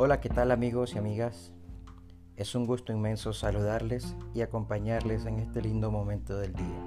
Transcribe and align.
Hola, 0.00 0.20
¿qué 0.20 0.28
tal 0.28 0.52
amigos 0.52 0.94
y 0.94 0.98
amigas? 0.98 1.50
Es 2.36 2.54
un 2.54 2.66
gusto 2.66 2.92
inmenso 2.92 3.32
saludarles 3.32 4.14
y 4.32 4.42
acompañarles 4.42 5.26
en 5.26 5.40
este 5.40 5.60
lindo 5.60 5.90
momento 5.90 6.38
del 6.38 6.52
día. 6.52 6.80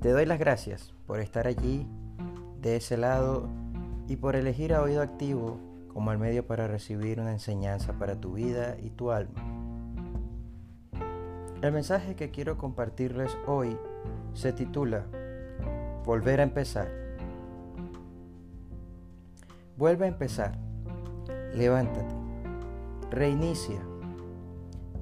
Te 0.00 0.10
doy 0.10 0.24
las 0.24 0.38
gracias 0.38 0.94
por 1.08 1.18
estar 1.18 1.48
allí, 1.48 1.88
de 2.60 2.76
ese 2.76 2.96
lado, 2.96 3.48
y 4.06 4.14
por 4.14 4.36
elegir 4.36 4.72
a 4.72 4.82
Oído 4.82 5.02
Activo 5.02 5.58
como 5.92 6.12
el 6.12 6.18
medio 6.18 6.46
para 6.46 6.68
recibir 6.68 7.18
una 7.18 7.32
enseñanza 7.32 7.94
para 7.94 8.20
tu 8.20 8.34
vida 8.34 8.76
y 8.80 8.90
tu 8.90 9.10
alma. 9.10 9.42
El 11.60 11.72
mensaje 11.72 12.14
que 12.14 12.30
quiero 12.30 12.56
compartirles 12.56 13.36
hoy 13.48 13.76
se 14.32 14.52
titula 14.52 15.06
Volver 16.04 16.38
a 16.38 16.44
empezar. 16.44 16.88
Vuelve 19.76 20.04
a 20.04 20.08
empezar. 20.08 20.69
Levántate. 21.54 22.14
Reinicia 23.10 23.80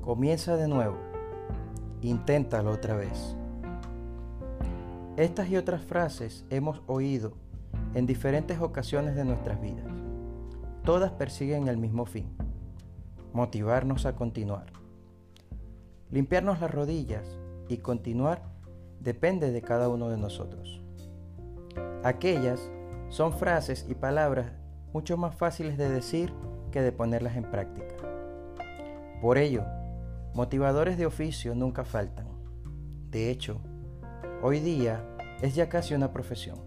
Comienza 0.00 0.56
de 0.56 0.66
nuevo. 0.66 0.96
Inténtalo 2.00 2.70
otra 2.70 2.96
vez. 2.96 3.36
Estas 5.18 5.50
y 5.50 5.58
otras 5.58 5.82
frases 5.82 6.46
hemos 6.48 6.80
oído 6.86 7.34
en 7.92 8.06
diferentes 8.06 8.58
ocasiones 8.60 9.14
de 9.14 9.26
nuestras 9.26 9.60
vidas. 9.60 9.84
Todas 10.82 11.12
persiguen 11.12 11.68
el 11.68 11.76
mismo 11.76 12.06
fin, 12.06 12.34
motivarnos 13.34 14.06
a 14.06 14.16
continuar. 14.16 14.72
Limpiarnos 16.10 16.62
las 16.62 16.70
rodillas 16.70 17.26
y 17.68 17.76
continuar 17.76 18.40
depende 19.00 19.50
de 19.50 19.60
cada 19.60 19.90
uno 19.90 20.08
de 20.08 20.16
nosotros. 20.16 20.80
Aquellas 22.02 22.70
son 23.10 23.34
frases 23.34 23.84
y 23.90 23.94
palabras 23.94 24.52
mucho 24.92 25.16
más 25.16 25.34
fáciles 25.34 25.78
de 25.78 25.88
decir 25.88 26.32
que 26.72 26.82
de 26.82 26.92
ponerlas 26.92 27.36
en 27.36 27.44
práctica. 27.44 27.94
Por 29.20 29.38
ello, 29.38 29.64
Motivadores 30.38 30.96
de 30.98 31.04
oficio 31.04 31.54
nunca 31.56 31.84
faltan. 31.84 32.28
De 33.10 33.28
hecho, 33.28 33.60
hoy 34.40 34.60
día 34.60 35.02
es 35.42 35.56
ya 35.56 35.68
casi 35.68 35.94
una 35.94 36.12
profesión. 36.12 36.60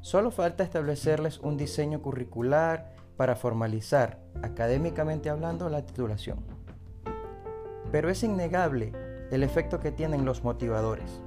Solo 0.00 0.30
falta 0.30 0.62
establecerles 0.62 1.40
un 1.40 1.56
diseño 1.56 2.02
curricular 2.02 2.92
para 3.16 3.34
formalizar, 3.34 4.20
académicamente 4.42 5.28
hablando, 5.28 5.68
la 5.68 5.84
titulación. 5.84 6.38
Pero 7.90 8.10
es 8.10 8.22
innegable 8.22 8.92
el 9.32 9.42
efecto 9.42 9.80
que 9.80 9.90
tienen 9.90 10.24
los 10.24 10.44
motivadores, 10.44 11.20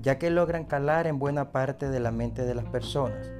ya 0.00 0.18
que 0.18 0.30
logran 0.30 0.64
calar 0.64 1.06
en 1.06 1.20
buena 1.20 1.52
parte 1.52 1.88
de 1.88 2.00
la 2.00 2.10
mente 2.10 2.44
de 2.44 2.54
las 2.56 2.64
personas 2.64 3.35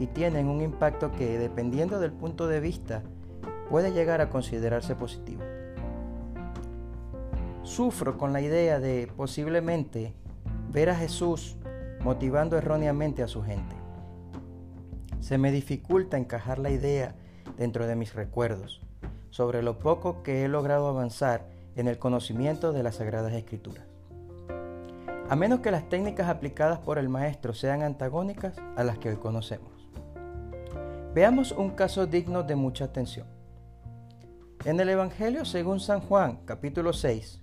y 0.00 0.06
tienen 0.06 0.48
un 0.48 0.62
impacto 0.62 1.12
que, 1.12 1.38
dependiendo 1.38 2.00
del 2.00 2.10
punto 2.10 2.48
de 2.48 2.58
vista, 2.58 3.02
puede 3.68 3.92
llegar 3.92 4.22
a 4.22 4.30
considerarse 4.30 4.96
positivo. 4.96 5.42
Sufro 7.62 8.16
con 8.16 8.32
la 8.32 8.40
idea 8.40 8.80
de 8.80 9.12
posiblemente 9.14 10.14
ver 10.72 10.88
a 10.88 10.96
Jesús 10.96 11.58
motivando 12.02 12.56
erróneamente 12.56 13.22
a 13.22 13.28
su 13.28 13.42
gente. 13.42 13.76
Se 15.20 15.36
me 15.36 15.52
dificulta 15.52 16.16
encajar 16.16 16.58
la 16.58 16.70
idea 16.70 17.14
dentro 17.58 17.86
de 17.86 17.94
mis 17.94 18.14
recuerdos 18.14 18.80
sobre 19.28 19.62
lo 19.62 19.78
poco 19.78 20.22
que 20.22 20.44
he 20.44 20.48
logrado 20.48 20.88
avanzar 20.88 21.46
en 21.76 21.88
el 21.88 21.98
conocimiento 21.98 22.72
de 22.72 22.82
las 22.82 22.96
Sagradas 22.96 23.34
Escrituras. 23.34 23.84
A 25.28 25.36
menos 25.36 25.60
que 25.60 25.70
las 25.70 25.90
técnicas 25.90 26.30
aplicadas 26.30 26.78
por 26.78 26.96
el 26.96 27.10
Maestro 27.10 27.52
sean 27.52 27.82
antagónicas 27.82 28.54
a 28.76 28.82
las 28.82 28.98
que 28.98 29.10
hoy 29.10 29.16
conocemos. 29.16 29.79
Veamos 31.12 31.50
un 31.50 31.70
caso 31.70 32.06
digno 32.06 32.44
de 32.44 32.54
mucha 32.54 32.84
atención. 32.84 33.26
En 34.64 34.78
el 34.78 34.88
Evangelio 34.88 35.44
según 35.44 35.80
San 35.80 36.00
Juan, 36.00 36.38
capítulo 36.44 36.92
6, 36.92 37.40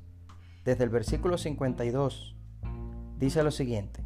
desde 0.64 0.84
el 0.86 0.90
versículo 0.90 1.38
52, 1.38 2.36
dice 3.18 3.44
lo 3.44 3.52
siguiente. 3.52 4.06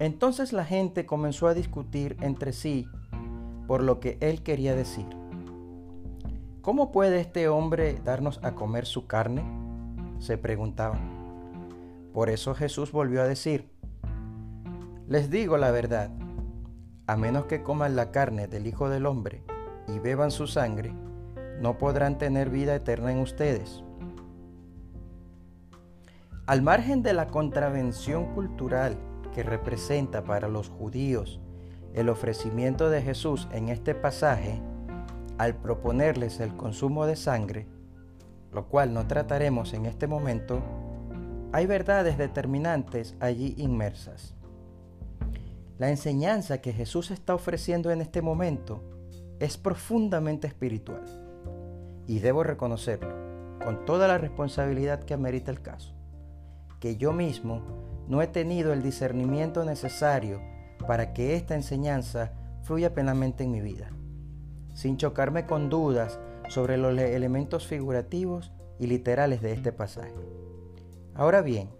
Entonces 0.00 0.52
la 0.52 0.64
gente 0.64 1.06
comenzó 1.06 1.46
a 1.46 1.54
discutir 1.54 2.16
entre 2.20 2.52
sí 2.52 2.88
por 3.68 3.80
lo 3.80 4.00
que 4.00 4.18
él 4.20 4.42
quería 4.42 4.74
decir. 4.74 5.06
¿Cómo 6.62 6.90
puede 6.90 7.20
este 7.20 7.46
hombre 7.48 8.00
darnos 8.04 8.40
a 8.42 8.56
comer 8.56 8.86
su 8.86 9.06
carne? 9.06 9.44
se 10.18 10.38
preguntaban. 10.38 11.00
Por 12.12 12.30
eso 12.30 12.54
Jesús 12.54 12.92
volvió 12.92 13.20
a 13.20 13.28
decir, 13.28 13.70
les 15.06 15.28
digo 15.28 15.58
la 15.58 15.70
verdad, 15.70 16.10
a 17.06 17.16
menos 17.16 17.46
que 17.46 17.62
coman 17.62 17.96
la 17.96 18.10
carne 18.10 18.48
del 18.48 18.66
Hijo 18.66 18.88
del 18.88 19.06
Hombre 19.06 19.42
y 19.88 19.98
beban 19.98 20.30
su 20.30 20.46
sangre, 20.46 20.94
no 21.60 21.76
podrán 21.76 22.18
tener 22.18 22.48
vida 22.48 22.74
eterna 22.74 23.12
en 23.12 23.18
ustedes. 23.18 23.82
Al 26.46 26.62
margen 26.62 27.02
de 27.02 27.12
la 27.12 27.28
contravención 27.28 28.34
cultural 28.34 28.96
que 29.34 29.42
representa 29.42 30.24
para 30.24 30.48
los 30.48 30.68
judíos 30.68 31.40
el 31.94 32.08
ofrecimiento 32.08 32.90
de 32.90 33.02
Jesús 33.02 33.48
en 33.52 33.68
este 33.68 33.94
pasaje, 33.94 34.60
al 35.38 35.56
proponerles 35.56 36.40
el 36.40 36.56
consumo 36.56 37.06
de 37.06 37.16
sangre, 37.16 37.66
lo 38.52 38.68
cual 38.68 38.92
no 38.94 39.06
trataremos 39.06 39.74
en 39.74 39.86
este 39.86 40.06
momento, 40.06 40.60
hay 41.52 41.66
verdades 41.66 42.18
determinantes 42.18 43.14
allí 43.20 43.54
inmersas. 43.58 44.34
La 45.78 45.90
enseñanza 45.90 46.58
que 46.58 46.72
Jesús 46.72 47.10
está 47.10 47.34
ofreciendo 47.34 47.90
en 47.90 48.00
este 48.00 48.22
momento 48.22 48.82
es 49.40 49.58
profundamente 49.58 50.46
espiritual 50.46 51.04
y 52.06 52.20
debo 52.20 52.44
reconocerlo 52.44 53.14
con 53.64 53.84
toda 53.84 54.06
la 54.08 54.18
responsabilidad 54.18 55.02
que 55.04 55.14
amerita 55.14 55.50
el 55.50 55.62
caso 55.62 55.94
que 56.84 56.98
yo 56.98 57.14
mismo 57.14 57.62
no 58.08 58.20
he 58.20 58.26
tenido 58.26 58.74
el 58.74 58.82
discernimiento 58.82 59.64
necesario 59.64 60.42
para 60.86 61.14
que 61.14 61.34
esta 61.34 61.54
enseñanza 61.54 62.32
fluya 62.62 62.92
plenamente 62.92 63.42
en 63.42 63.52
mi 63.52 63.62
vida, 63.62 63.88
sin 64.74 64.98
chocarme 64.98 65.46
con 65.46 65.70
dudas 65.70 66.18
sobre 66.50 66.76
los 66.76 66.94
elementos 66.98 67.66
figurativos 67.66 68.52
y 68.78 68.86
literales 68.86 69.40
de 69.40 69.54
este 69.54 69.72
pasaje. 69.72 70.12
Ahora 71.14 71.40
bien, 71.40 71.70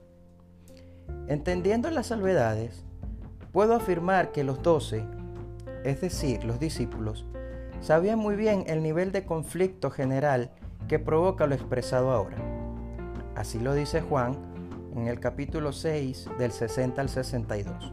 entendiendo 1.28 1.90
las 1.90 2.06
salvedades, 2.06 2.82
puedo 3.54 3.76
afirmar 3.76 4.32
que 4.32 4.42
los 4.42 4.64
doce, 4.64 5.06
es 5.84 6.00
decir, 6.00 6.42
los 6.42 6.58
discípulos, 6.58 7.24
sabían 7.80 8.18
muy 8.18 8.34
bien 8.34 8.64
el 8.66 8.82
nivel 8.82 9.12
de 9.12 9.24
conflicto 9.24 9.92
general 9.92 10.50
que 10.88 10.98
provoca 10.98 11.46
lo 11.46 11.54
expresado 11.54 12.10
ahora. 12.10 12.36
Así 13.36 13.60
lo 13.60 13.72
dice 13.72 14.00
Juan 14.00 14.36
en 14.96 15.06
el 15.06 15.20
capítulo 15.20 15.72
6 15.72 16.30
del 16.36 16.50
60 16.50 17.00
al 17.00 17.08
62. 17.08 17.92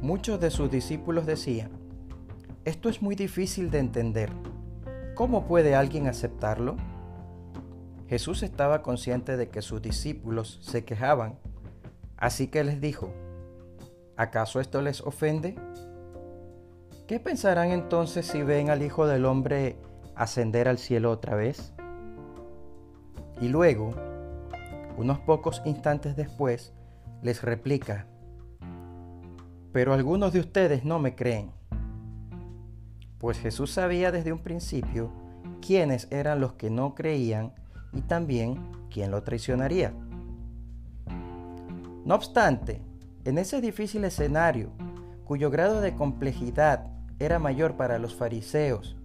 Muchos 0.00 0.40
de 0.40 0.50
sus 0.50 0.70
discípulos 0.70 1.26
decían, 1.26 1.70
esto 2.64 2.88
es 2.88 3.02
muy 3.02 3.14
difícil 3.14 3.70
de 3.70 3.80
entender. 3.80 4.30
¿Cómo 5.14 5.46
puede 5.46 5.74
alguien 5.74 6.06
aceptarlo? 6.08 6.76
Jesús 8.08 8.42
estaba 8.42 8.80
consciente 8.80 9.36
de 9.36 9.50
que 9.50 9.60
sus 9.60 9.82
discípulos 9.82 10.60
se 10.62 10.86
quejaban, 10.86 11.38
así 12.16 12.46
que 12.46 12.64
les 12.64 12.80
dijo, 12.80 13.12
¿acaso 14.22 14.60
esto 14.60 14.80
les 14.82 15.00
ofende? 15.00 15.56
¿Qué 17.06 17.20
pensarán 17.20 17.70
entonces 17.72 18.26
si 18.26 18.42
ven 18.42 18.70
al 18.70 18.82
Hijo 18.82 19.06
del 19.06 19.24
Hombre 19.24 19.76
ascender 20.14 20.68
al 20.68 20.78
cielo 20.78 21.10
otra 21.10 21.36
vez? 21.36 21.72
Y 23.40 23.48
luego, 23.48 23.90
unos 24.96 25.18
pocos 25.20 25.62
instantes 25.64 26.16
después, 26.16 26.72
les 27.22 27.42
replica, 27.42 28.06
pero 29.72 29.94
algunos 29.94 30.32
de 30.32 30.40
ustedes 30.40 30.84
no 30.84 30.98
me 30.98 31.14
creen. 31.14 31.50
Pues 33.18 33.38
Jesús 33.38 33.70
sabía 33.70 34.12
desde 34.12 34.32
un 34.32 34.40
principio 34.40 35.12
quiénes 35.60 36.08
eran 36.10 36.40
los 36.40 36.54
que 36.54 36.70
no 36.70 36.94
creían 36.94 37.54
y 37.92 38.02
también 38.02 38.58
quién 38.90 39.10
lo 39.10 39.22
traicionaría. 39.22 39.92
No 42.04 42.14
obstante, 42.14 42.82
en 43.24 43.38
ese 43.38 43.60
difícil 43.60 44.04
escenario, 44.04 44.70
cuyo 45.24 45.50
grado 45.50 45.80
de 45.80 45.94
complejidad 45.94 46.86
era 47.20 47.38
mayor 47.38 47.76
para 47.76 47.98
los 47.98 48.16
fariseos, 48.16 48.96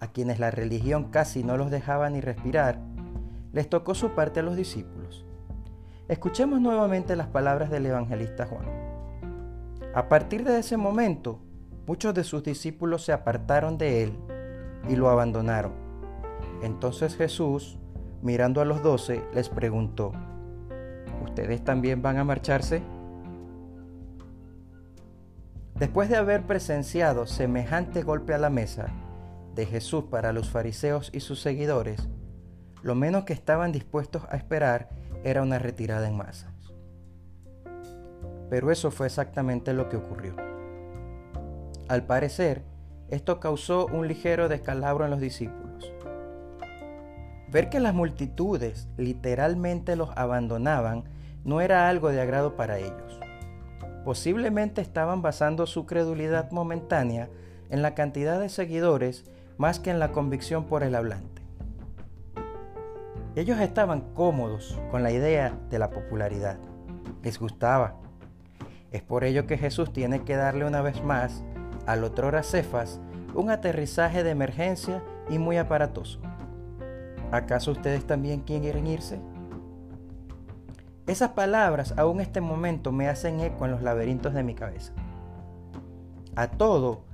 a 0.00 0.08
quienes 0.08 0.40
la 0.40 0.50
religión 0.50 1.10
casi 1.10 1.44
no 1.44 1.56
los 1.56 1.70
dejaba 1.70 2.10
ni 2.10 2.20
respirar, 2.20 2.80
les 3.52 3.68
tocó 3.68 3.94
su 3.94 4.10
parte 4.10 4.40
a 4.40 4.42
los 4.42 4.56
discípulos. 4.56 5.24
Escuchemos 6.08 6.60
nuevamente 6.60 7.14
las 7.14 7.28
palabras 7.28 7.70
del 7.70 7.86
evangelista 7.86 8.46
Juan. 8.46 8.66
A 9.94 10.08
partir 10.08 10.42
de 10.42 10.58
ese 10.58 10.76
momento, 10.76 11.38
muchos 11.86 12.14
de 12.14 12.24
sus 12.24 12.42
discípulos 12.42 13.04
se 13.04 13.12
apartaron 13.12 13.78
de 13.78 14.02
él 14.02 14.18
y 14.88 14.96
lo 14.96 15.08
abandonaron. 15.08 15.72
Entonces 16.62 17.14
Jesús, 17.16 17.78
mirando 18.22 18.60
a 18.60 18.64
los 18.64 18.82
doce, 18.82 19.22
les 19.34 19.48
preguntó, 19.48 20.12
¿Ustedes 21.22 21.62
también 21.62 22.02
van 22.02 22.18
a 22.18 22.24
marcharse? 22.24 22.82
Después 25.82 26.08
de 26.08 26.14
haber 26.14 26.46
presenciado 26.46 27.26
semejante 27.26 28.04
golpe 28.04 28.34
a 28.34 28.38
la 28.38 28.50
mesa, 28.50 28.86
de 29.56 29.66
Jesús 29.66 30.04
para 30.04 30.32
los 30.32 30.48
fariseos 30.48 31.10
y 31.12 31.18
sus 31.18 31.40
seguidores, 31.40 32.08
lo 32.82 32.94
menos 32.94 33.24
que 33.24 33.32
estaban 33.32 33.72
dispuestos 33.72 34.22
a 34.30 34.36
esperar 34.36 34.90
era 35.24 35.42
una 35.42 35.58
retirada 35.58 36.06
en 36.06 36.16
masas. 36.16 36.54
Pero 38.48 38.70
eso 38.70 38.92
fue 38.92 39.08
exactamente 39.08 39.72
lo 39.72 39.88
que 39.88 39.96
ocurrió. 39.96 40.36
Al 41.88 42.06
parecer, 42.06 42.62
esto 43.08 43.40
causó 43.40 43.86
un 43.86 44.06
ligero 44.06 44.48
descalabro 44.48 45.04
en 45.04 45.10
los 45.10 45.20
discípulos. 45.20 45.92
Ver 47.50 47.70
que 47.70 47.80
las 47.80 47.92
multitudes 47.92 48.86
literalmente 48.96 49.96
los 49.96 50.10
abandonaban 50.16 51.02
no 51.42 51.60
era 51.60 51.88
algo 51.88 52.10
de 52.10 52.20
agrado 52.20 52.54
para 52.54 52.78
ellos. 52.78 53.18
Posiblemente 54.04 54.80
estaban 54.80 55.22
basando 55.22 55.66
su 55.66 55.86
credulidad 55.86 56.50
momentánea 56.50 57.28
en 57.70 57.82
la 57.82 57.94
cantidad 57.94 58.40
de 58.40 58.48
seguidores 58.48 59.24
más 59.58 59.78
que 59.78 59.90
en 59.90 59.98
la 59.98 60.12
convicción 60.12 60.64
por 60.64 60.82
el 60.82 60.94
hablante. 60.94 61.42
Ellos 63.34 63.60
estaban 63.60 64.12
cómodos 64.14 64.78
con 64.90 65.02
la 65.02 65.10
idea 65.10 65.56
de 65.70 65.78
la 65.78 65.90
popularidad. 65.90 66.58
Les 67.22 67.38
gustaba. 67.38 67.94
Es 68.90 69.02
por 69.02 69.24
ello 69.24 69.46
que 69.46 69.56
Jesús 69.56 69.92
tiene 69.92 70.22
que 70.24 70.36
darle 70.36 70.66
una 70.66 70.82
vez 70.82 71.02
más 71.02 71.42
al 71.86 72.04
otrora 72.04 72.42
Cefas 72.42 73.00
un 73.34 73.50
aterrizaje 73.50 74.22
de 74.22 74.30
emergencia 74.30 75.02
y 75.30 75.38
muy 75.38 75.56
aparatoso. 75.56 76.20
¿Acaso 77.30 77.70
ustedes 77.70 78.06
también 78.06 78.40
quieren 78.40 78.86
irse? 78.86 79.18
Esas 81.06 81.30
palabras 81.30 81.94
aún 81.96 82.16
en 82.16 82.26
este 82.26 82.40
momento 82.40 82.92
me 82.92 83.08
hacen 83.08 83.40
eco 83.40 83.64
en 83.64 83.72
los 83.72 83.82
laberintos 83.82 84.34
de 84.34 84.42
mi 84.42 84.54
cabeza. 84.54 84.92
A 86.36 86.48
todo 86.48 87.04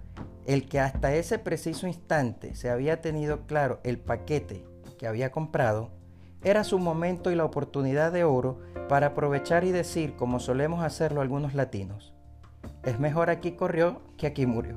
el 0.46 0.68
que 0.68 0.80
hasta 0.80 1.14
ese 1.14 1.38
preciso 1.38 1.86
instante 1.86 2.54
se 2.54 2.70
había 2.70 3.00
tenido 3.00 3.46
claro 3.46 3.80
el 3.84 3.98
paquete 3.98 4.64
que 4.98 5.06
había 5.06 5.32
comprado, 5.32 5.90
era 6.42 6.64
su 6.64 6.78
momento 6.78 7.30
y 7.30 7.34
la 7.34 7.44
oportunidad 7.44 8.12
de 8.12 8.24
oro 8.24 8.60
para 8.88 9.08
aprovechar 9.08 9.64
y 9.64 9.72
decir, 9.72 10.16
como 10.16 10.38
solemos 10.38 10.84
hacerlo 10.84 11.20
algunos 11.20 11.54
latinos, 11.54 12.14
es 12.84 13.00
mejor 13.00 13.30
aquí 13.30 13.52
corrió 13.52 14.02
que 14.16 14.26
aquí 14.26 14.46
murió. 14.46 14.76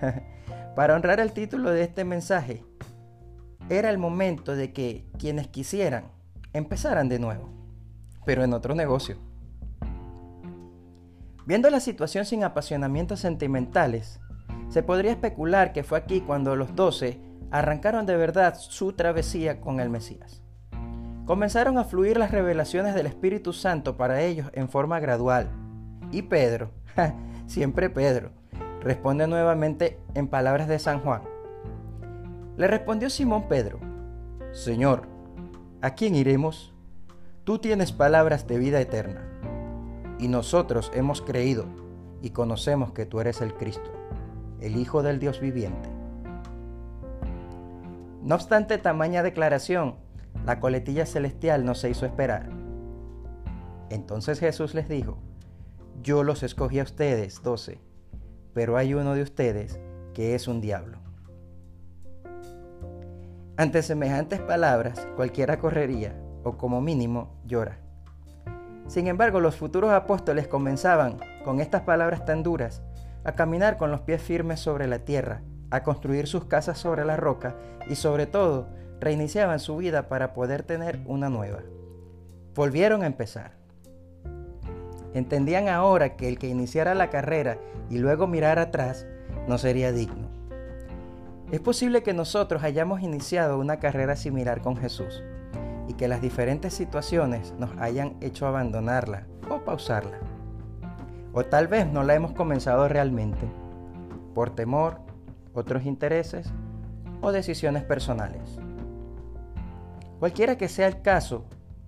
Para 0.74 0.94
honrar 0.94 1.20
el 1.20 1.32
título 1.32 1.70
de 1.70 1.82
este 1.82 2.04
mensaje, 2.04 2.64
era 3.68 3.90
el 3.90 3.98
momento 3.98 4.56
de 4.56 4.72
que 4.72 5.04
quienes 5.18 5.48
quisieran 5.48 6.06
empezaran 6.52 7.08
de 7.08 7.18
nuevo, 7.18 7.50
pero 8.24 8.44
en 8.44 8.52
otro 8.52 8.74
negocio. 8.74 9.16
Viendo 11.44 11.70
la 11.70 11.80
situación 11.80 12.24
sin 12.24 12.44
apasionamientos 12.44 13.20
sentimentales, 13.20 14.20
se 14.68 14.82
podría 14.82 15.12
especular 15.12 15.72
que 15.72 15.82
fue 15.82 15.98
aquí 15.98 16.20
cuando 16.20 16.56
los 16.56 16.74
doce 16.74 17.20
arrancaron 17.50 18.06
de 18.06 18.16
verdad 18.16 18.54
su 18.56 18.92
travesía 18.92 19.60
con 19.60 19.80
el 19.80 19.90
Mesías. 19.90 20.42
Comenzaron 21.26 21.78
a 21.78 21.84
fluir 21.84 22.16
las 22.16 22.30
revelaciones 22.30 22.94
del 22.94 23.06
Espíritu 23.06 23.52
Santo 23.52 23.96
para 23.96 24.22
ellos 24.22 24.50
en 24.54 24.68
forma 24.68 24.98
gradual. 25.00 25.50
Y 26.10 26.22
Pedro, 26.22 26.70
siempre 27.46 27.90
Pedro, 27.90 28.30
responde 28.80 29.26
nuevamente 29.26 30.00
en 30.14 30.28
palabras 30.28 30.68
de 30.68 30.78
San 30.78 31.00
Juan. 31.00 31.22
Le 32.56 32.66
respondió 32.66 33.10
Simón 33.10 33.48
Pedro, 33.48 33.78
Señor, 34.52 35.08
¿a 35.80 35.94
quién 35.94 36.14
iremos? 36.14 36.71
Tú 37.44 37.58
tienes 37.58 37.92
palabras 37.92 38.46
de 38.46 38.58
vida 38.58 38.80
eterna, 38.80 39.28
y 40.18 40.28
nosotros 40.28 40.90
hemos 40.94 41.22
creído 41.22 41.66
y 42.20 42.30
conocemos 42.30 42.92
que 42.92 43.06
tú 43.06 43.20
eres 43.20 43.40
el 43.40 43.54
Cristo, 43.54 43.90
el 44.60 44.76
Hijo 44.76 45.02
del 45.02 45.18
Dios 45.18 45.40
viviente. 45.40 45.88
No 48.22 48.36
obstante 48.36 48.78
tamaña 48.78 49.22
declaración, 49.22 49.96
la 50.46 50.60
coletilla 50.60 51.06
celestial 51.06 51.64
no 51.64 51.74
se 51.74 51.90
hizo 51.90 52.06
esperar. 52.06 52.48
Entonces 53.90 54.38
Jesús 54.38 54.74
les 54.74 54.88
dijo, 54.88 55.18
yo 56.02 56.22
los 56.22 56.42
escogí 56.42 56.78
a 56.78 56.84
ustedes, 56.84 57.42
doce 57.42 57.80
pero 58.54 58.76
hay 58.76 58.94
uno 58.94 59.14
de 59.14 59.22
ustedes 59.22 59.78
que 60.14 60.34
es 60.34 60.48
un 60.48 60.60
diablo. 60.60 60.98
Ante 63.56 63.82
semejantes 63.82 64.40
palabras, 64.40 65.06
cualquiera 65.16 65.58
correría, 65.58 66.14
o 66.44 66.56
como 66.56 66.80
mínimo 66.80 67.30
llora. 67.46 67.78
Sin 68.86 69.06
embargo, 69.06 69.40
los 69.40 69.56
futuros 69.56 69.92
apóstoles 69.92 70.48
comenzaban, 70.48 71.18
con 71.44 71.60
estas 71.60 71.82
palabras 71.82 72.24
tan 72.24 72.42
duras, 72.42 72.82
a 73.24 73.32
caminar 73.32 73.76
con 73.76 73.90
los 73.90 74.00
pies 74.00 74.20
firmes 74.20 74.60
sobre 74.60 74.86
la 74.86 74.98
tierra, 75.00 75.42
a 75.70 75.82
construir 75.82 76.26
sus 76.26 76.44
casas 76.44 76.78
sobre 76.78 77.04
la 77.04 77.16
roca 77.16 77.56
y 77.88 77.94
sobre 77.94 78.26
todo 78.26 78.68
reiniciaban 79.00 79.60
su 79.60 79.76
vida 79.76 80.08
para 80.08 80.34
poder 80.34 80.62
tener 80.62 81.00
una 81.06 81.28
nueva. 81.28 81.60
Volvieron 82.54 83.02
a 83.02 83.06
empezar. 83.06 83.52
Entendían 85.14 85.68
ahora 85.68 86.16
que 86.16 86.28
el 86.28 86.38
que 86.38 86.48
iniciara 86.48 86.94
la 86.94 87.10
carrera 87.10 87.58
y 87.88 87.98
luego 87.98 88.26
mirara 88.26 88.62
atrás 88.62 89.06
no 89.48 89.58
sería 89.58 89.92
digno. 89.92 90.28
Es 91.50 91.60
posible 91.60 92.02
que 92.02 92.14
nosotros 92.14 92.62
hayamos 92.62 93.02
iniciado 93.02 93.58
una 93.58 93.78
carrera 93.78 94.16
similar 94.16 94.62
con 94.62 94.76
Jesús 94.76 95.22
y 95.88 95.94
que 95.94 96.08
las 96.08 96.20
diferentes 96.20 96.74
situaciones 96.74 97.54
nos 97.58 97.70
hayan 97.78 98.16
hecho 98.20 98.46
abandonarla 98.46 99.26
o 99.48 99.60
pausarla. 99.60 100.18
O 101.32 101.44
tal 101.44 101.68
vez 101.68 101.86
no 101.86 102.02
la 102.02 102.14
hemos 102.14 102.32
comenzado 102.32 102.88
realmente, 102.88 103.48
por 104.34 104.50
temor, 104.50 105.00
otros 105.54 105.84
intereses 105.84 106.52
o 107.20 107.32
decisiones 107.32 107.84
personales. 107.84 108.58
Cualquiera 110.18 110.56
que 110.56 110.68
sea 110.68 110.86
el 110.86 111.02
caso, 111.02 111.46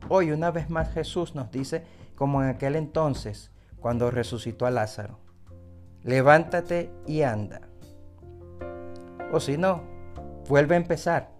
hoy 0.08 0.30
una 0.30 0.50
vez 0.50 0.70
más 0.70 0.92
Jesús 0.92 1.34
nos 1.34 1.50
dice 1.50 1.84
como 2.14 2.42
en 2.42 2.48
aquel 2.48 2.76
entonces 2.76 3.50
cuando 3.80 4.10
resucitó 4.10 4.66
a 4.66 4.70
Lázaro. 4.70 5.18
Levántate 6.02 6.90
y 7.06 7.22
anda. 7.22 7.60
O 9.32 9.40
si 9.40 9.56
no, 9.56 9.82
vuelve 10.48 10.74
a 10.74 10.78
empezar. 10.78 11.33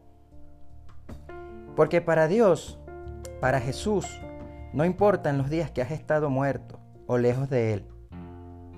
Porque 1.76 2.00
para 2.00 2.28
Dios, 2.28 2.78
para 3.40 3.60
Jesús, 3.60 4.06
no 4.72 4.84
importan 4.84 5.38
los 5.38 5.50
días 5.50 5.70
que 5.70 5.82
has 5.82 5.90
estado 5.90 6.30
muerto 6.30 6.78
o 7.06 7.18
lejos 7.18 7.48
de 7.50 7.74
Él. 7.74 7.84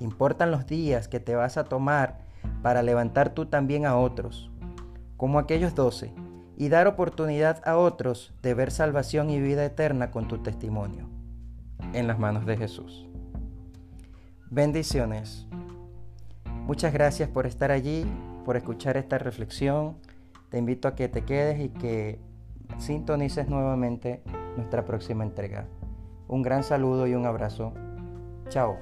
Importan 0.01 0.51
los 0.51 0.67
días 0.67 1.09
que 1.09 1.21
te 1.21 1.35
vas 1.35 1.57
a 1.57 1.65
tomar 1.65 2.19
para 2.63 2.83
levantar 2.83 3.31
tú 3.31 3.47
también 3.47 3.87
a 3.87 3.97
otros, 3.97 4.51
como 5.17 5.39
aquellos 5.39 5.75
doce, 5.75 6.13
y 6.57 6.69
dar 6.69 6.87
oportunidad 6.87 7.67
a 7.69 7.77
otros 7.77 8.33
de 8.43 8.55
ver 8.55 8.71
salvación 8.71 9.31
y 9.31 9.41
vida 9.41 9.65
eterna 9.65 10.11
con 10.11 10.27
tu 10.27 10.39
testimonio 10.39 11.09
en 11.93 12.07
las 12.07 12.19
manos 12.19 12.47
de 12.47 12.57
Jesús. 12.57 13.07
Bendiciones. 14.51 15.47
Muchas 16.67 16.93
gracias 16.93 17.29
por 17.29 17.47
estar 17.47 17.71
allí, 17.71 18.07
por 18.45 18.57
escuchar 18.57 18.97
esta 18.97 19.19
reflexión. 19.19 19.97
Te 20.51 20.59
invito 20.59 20.89
a 20.89 20.95
que 20.95 21.09
te 21.09 21.25
quedes 21.25 21.61
y 21.61 21.69
que 21.69 22.21
sintonices 22.79 23.49
nuevamente 23.49 24.23
nuestra 24.57 24.85
próxima 24.85 25.25
entrega. 25.25 25.67
Un 26.29 26.43
gran 26.43 26.63
saludo 26.63 27.07
y 27.07 27.15
un 27.15 27.27
abrazo. 27.27 27.73
Chao. 28.49 28.77